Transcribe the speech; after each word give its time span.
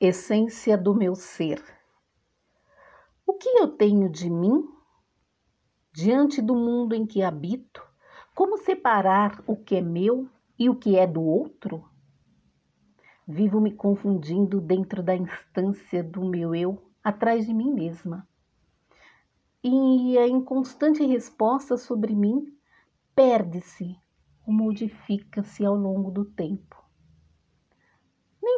essência 0.00 0.78
do 0.78 0.94
meu 0.94 1.14
ser. 1.14 1.62
O 3.26 3.34
que 3.34 3.50
eu 3.50 3.68
tenho 3.68 4.08
de 4.08 4.30
mim? 4.30 4.66
Diante 5.92 6.40
do 6.40 6.54
mundo 6.54 6.94
em 6.94 7.04
que 7.04 7.22
habito, 7.22 7.86
como 8.34 8.56
separar 8.56 9.44
o 9.46 9.54
que 9.54 9.76
é 9.76 9.82
meu 9.82 10.26
e 10.58 10.70
o 10.70 10.74
que 10.74 10.96
é 10.96 11.06
do 11.06 11.20
outro? 11.20 11.84
Vivo 13.28 13.60
me 13.60 13.72
confundindo 13.72 14.58
dentro 14.58 15.02
da 15.02 15.14
instância 15.14 16.02
do 16.02 16.24
meu 16.24 16.54
eu, 16.54 16.82
atrás 17.04 17.44
de 17.44 17.52
mim 17.52 17.70
mesma. 17.70 18.26
E 19.62 20.16
a 20.16 20.26
inconstante 20.26 21.04
resposta 21.04 21.76
sobre 21.76 22.14
mim 22.14 22.56
perde-se 23.14 23.94
ou 24.46 24.54
modifica-se 24.54 25.62
ao 25.62 25.74
longo 25.74 26.10
do 26.10 26.24
tempo. 26.24 26.89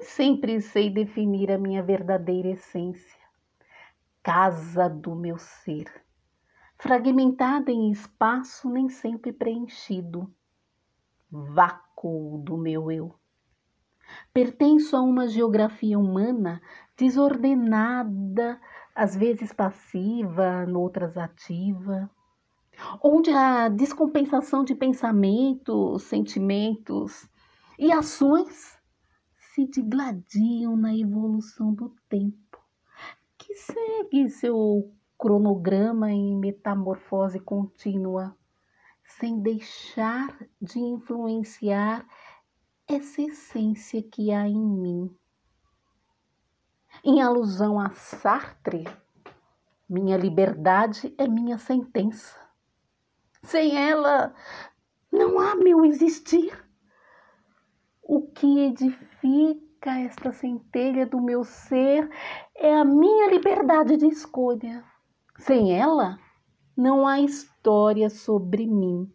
Sempre 0.02 0.60
sei 0.60 0.90
definir 0.90 1.50
a 1.50 1.56
minha 1.56 1.80
verdadeira 1.80 2.48
essência, 2.48 3.20
casa 4.20 4.88
do 4.88 5.14
meu 5.14 5.38
ser, 5.38 5.86
fragmentada 6.76 7.70
em 7.70 7.90
espaço 7.92 8.68
nem 8.68 8.88
sempre 8.88 9.32
preenchido, 9.32 10.28
vácuo 11.30 12.42
do 12.44 12.58
meu 12.58 12.90
eu. 12.90 13.14
Pertenço 14.34 14.96
a 14.96 15.00
uma 15.00 15.28
geografia 15.28 15.96
humana 15.96 16.60
desordenada, 16.96 18.60
às 18.94 19.14
vezes 19.14 19.52
passiva, 19.52 20.66
noutras 20.66 21.16
ativa, 21.16 22.10
onde 23.02 23.30
a 23.30 23.68
descompensação 23.68 24.64
de 24.64 24.74
pensamentos, 24.74 26.02
sentimentos 26.02 27.28
e 27.78 27.92
ações 27.92 28.81
se 29.54 29.66
digladiam 29.66 30.76
na 30.76 30.96
evolução 30.96 31.74
do 31.74 31.94
tempo, 32.08 32.58
que 33.36 33.54
segue 33.54 34.30
seu 34.30 34.90
cronograma 35.18 36.10
em 36.10 36.34
metamorfose 36.36 37.38
contínua, 37.38 38.34
sem 39.04 39.40
deixar 39.40 40.34
de 40.60 40.78
influenciar 40.78 42.06
essa 42.88 43.20
essência 43.20 44.02
que 44.02 44.32
há 44.32 44.48
em 44.48 44.58
mim. 44.58 45.14
Em 47.04 47.20
alusão 47.20 47.78
a 47.78 47.90
Sartre, 47.90 48.84
minha 49.86 50.16
liberdade 50.16 51.14
é 51.18 51.28
minha 51.28 51.58
sentença. 51.58 52.38
Sem 53.42 53.76
ela, 53.76 54.34
não 55.12 55.38
há 55.38 55.54
meu 55.54 55.84
existir. 55.84 56.71
Que 58.42 58.58
edifica 58.58 60.00
esta 60.00 60.32
centelha 60.32 61.06
do 61.06 61.20
meu 61.20 61.44
ser 61.44 62.10
é 62.56 62.74
a 62.74 62.84
minha 62.84 63.30
liberdade 63.30 63.96
de 63.96 64.08
escolha. 64.08 64.82
Sem 65.38 65.72
ela, 65.78 66.18
não 66.76 67.06
há 67.06 67.20
história 67.20 68.10
sobre 68.10 68.66
mim. 68.66 69.08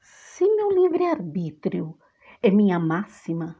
Se 0.00 0.46
meu 0.46 0.70
livre-arbítrio 0.70 1.94
é 2.40 2.50
minha 2.50 2.78
máxima, 2.78 3.54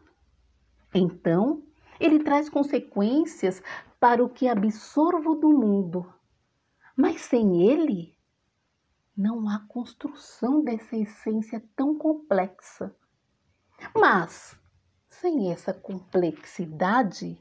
então 0.94 1.62
ele 2.00 2.20
traz 2.20 2.48
consequências 2.48 3.62
para 4.00 4.24
o 4.24 4.30
que 4.30 4.48
absorvo 4.48 5.34
do 5.34 5.50
mundo. 5.50 6.10
Mas 6.96 7.20
sem 7.20 7.68
ele, 7.68 8.16
não 9.14 9.50
há 9.50 9.66
construção 9.68 10.64
dessa 10.64 10.96
essência 10.96 11.62
tão 11.76 11.94
complexa. 11.94 12.96
Mas, 13.94 14.61
sem 15.22 15.52
essa 15.52 15.72
complexidade, 15.72 17.40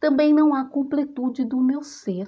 também 0.00 0.32
não 0.32 0.54
há 0.54 0.64
completude 0.64 1.44
do 1.44 1.60
meu 1.60 1.82
ser. 1.82 2.26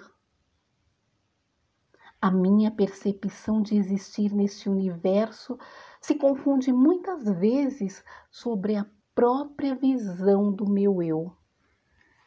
A 2.21 2.31
minha 2.31 2.71
percepção 2.71 3.63
de 3.63 3.75
existir 3.75 4.35
neste 4.35 4.69
universo 4.69 5.59
se 5.99 6.15
confunde 6.15 6.75
muitas 6.75 7.25
vezes 7.25 8.05
sobre 8.31 8.77
a 8.77 8.85
própria 9.15 9.75
visão 9.75 10.53
do 10.53 10.69
meu 10.69 11.03
eu. 11.03 11.35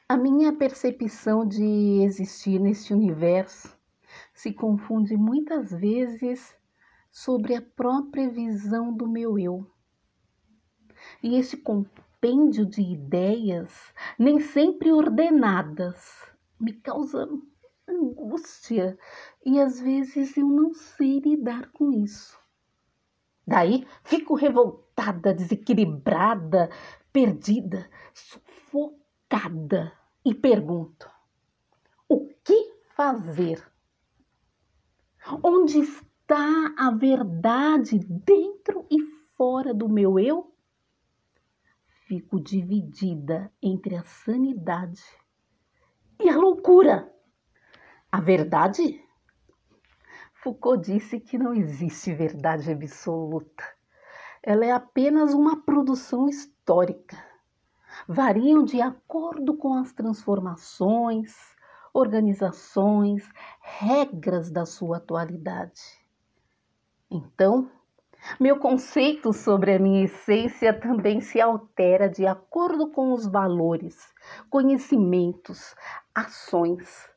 A 0.08 0.18
minha 0.18 0.52
percepção 0.52 1.48
de 1.48 2.02
existir 2.02 2.60
neste 2.60 2.96
universo 2.96 3.78
se 4.34 4.52
confunde 4.52 5.16
muitas 5.16 5.70
vezes 5.70 6.56
sobre 7.12 7.54
a 7.54 7.62
própria 7.62 8.28
visão 8.28 8.92
do 8.92 9.08
meu 9.08 9.38
eu. 9.38 9.72
E 11.22 11.36
esse 11.38 11.56
compêndio 12.20 12.66
de 12.66 12.82
ideias, 12.82 13.72
nem 14.18 14.40
sempre 14.40 14.92
ordenadas, 14.92 16.22
me 16.60 16.74
causa 16.74 17.30
angústia 17.88 18.98
e 19.46 19.60
às 19.60 19.80
vezes 19.80 20.36
eu 20.36 20.46
não 20.46 20.74
sei 20.74 21.20
lidar 21.20 21.72
com 21.72 21.92
isso. 21.92 22.38
Daí 23.48 23.88
fico 24.04 24.36
revoltada, 24.36 25.34
desequilibrada, 25.34 26.70
perdida, 27.12 27.90
sufocada 28.14 29.94
e 30.24 30.36
pergunto: 30.36 31.10
o 32.08 32.28
que 32.44 32.74
fazer? 32.96 33.66
Onde 35.42 35.80
está 35.80 36.74
a 36.78 36.92
verdade 36.92 37.98
dentro 38.00 38.86
e 38.92 39.00
fora 39.36 39.74
do 39.74 39.88
meu 39.88 40.20
eu? 40.20 40.54
Fico 42.10 42.40
dividida 42.40 43.54
entre 43.62 43.96
a 43.96 44.04
sanidade 44.04 45.04
e 46.20 46.28
a 46.28 46.36
loucura. 46.36 47.14
A 48.12 48.20
verdade? 48.20 49.00
Foucault 50.34 50.92
disse 50.92 51.20
que 51.20 51.38
não 51.38 51.54
existe 51.54 52.12
verdade 52.12 52.72
absoluta. 52.72 53.64
Ela 54.42 54.66
é 54.66 54.72
apenas 54.72 55.36
uma 55.36 55.62
produção 55.62 56.28
histórica. 56.28 57.16
Variam 58.08 58.64
de 58.64 58.82
acordo 58.82 59.56
com 59.56 59.76
as 59.76 59.94
transformações, 59.94 61.36
organizações, 61.94 63.30
regras 63.62 64.50
da 64.50 64.66
sua 64.66 64.98
atualidade. 64.98 65.82
Então, 67.12 67.70
meu 68.40 68.60
conceito 68.60 69.32
sobre 69.34 69.74
a 69.74 69.80
minha 69.80 70.04
essência 70.04 70.74
também 70.74 71.22
se 71.22 71.40
altera 71.40 72.10
de 72.10 72.26
acordo 72.26 72.92
com 72.92 73.14
os 73.14 73.26
valores, 73.26 73.96
conhecimentos, 74.50 75.76
ações, 76.14 77.10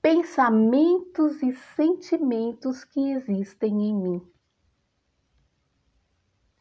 pensamentos 0.00 1.42
e 1.42 1.54
sentimentos 1.76 2.84
que 2.84 3.12
existem 3.12 3.88
em 3.88 3.94
mim. 3.94 4.34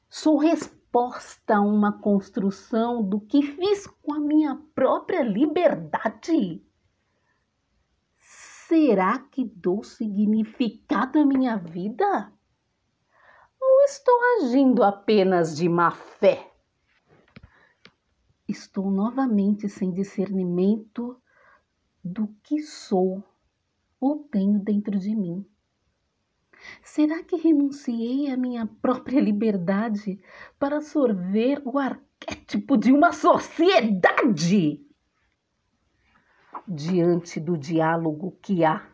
Sou 0.09 0.37
resposta 0.37 1.55
a 1.55 1.61
uma 1.61 1.99
construção 1.99 3.03
do 3.03 3.19
que 3.19 3.41
fiz 3.41 3.87
com 3.87 4.13
a 4.13 4.19
minha 4.19 4.61
própria 4.75 5.23
liberdade. 5.23 6.63
Será 8.19 9.19
que 9.19 9.43
dou 9.43 9.83
significado 9.83 11.19
à 11.19 11.25
minha 11.25 11.57
vida? 11.57 12.31
Estou 13.85 14.17
agindo 14.37 14.83
apenas 14.83 15.55
de 15.55 15.67
má 15.67 15.91
fé? 15.91 16.51
Estou 18.47 18.89
novamente 18.89 19.67
sem 19.67 19.91
discernimento 19.91 21.21
do 22.03 22.27
que 22.43 22.61
sou 22.61 23.23
ou 23.99 24.19
tenho 24.19 24.59
dentro 24.59 24.97
de 24.99 25.15
mim. 25.15 25.45
Será 26.81 27.23
que 27.23 27.35
renunciei 27.35 28.29
à 28.29 28.37
minha 28.37 28.65
própria 28.65 29.19
liberdade 29.19 30.19
para 30.57 30.81
sorver 30.81 31.61
o 31.65 31.77
arquétipo 31.77 32.77
de 32.77 32.91
uma 32.91 33.11
sociedade? 33.11 34.85
Diante 36.67 37.39
do 37.39 37.57
diálogo 37.57 38.37
que 38.41 38.63
há 38.63 38.87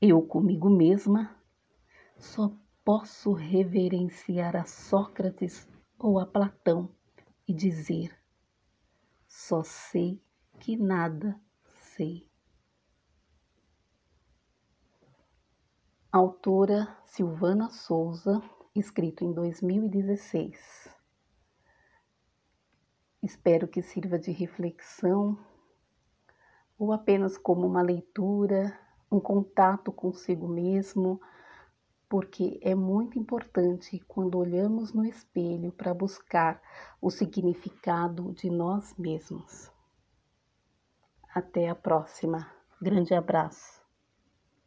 eu 0.00 0.20
comigo 0.22 0.68
mesma, 0.68 1.34
só 2.18 2.52
posso 2.86 3.32
reverenciar 3.32 4.54
a 4.54 4.64
Sócrates 4.64 5.68
ou 5.98 6.20
a 6.20 6.24
Platão 6.24 6.88
e 7.48 7.52
dizer: 7.52 8.16
só 9.26 9.64
sei 9.64 10.22
que 10.60 10.76
nada 10.76 11.36
sei. 11.64 12.30
Autora 16.12 16.96
Silvana 17.06 17.70
Souza, 17.70 18.40
escrito 18.72 19.24
em 19.24 19.32
2016. 19.32 20.88
Espero 23.20 23.66
que 23.66 23.82
sirva 23.82 24.16
de 24.16 24.30
reflexão 24.30 25.36
ou 26.78 26.92
apenas 26.92 27.36
como 27.36 27.66
uma 27.66 27.82
leitura, 27.82 28.78
um 29.10 29.18
contato 29.18 29.90
consigo 29.90 30.46
mesmo 30.46 31.20
porque 32.08 32.58
é 32.62 32.74
muito 32.74 33.18
importante 33.18 34.02
quando 34.06 34.38
olhamos 34.38 34.92
no 34.92 35.04
espelho 35.04 35.72
para 35.72 35.94
buscar 35.94 36.60
o 37.00 37.10
significado 37.10 38.32
de 38.32 38.50
nós 38.50 38.94
mesmos. 38.96 39.70
Até 41.34 41.68
a 41.68 41.74
próxima. 41.74 42.50
Grande 42.80 43.14
abraço. 43.14 43.85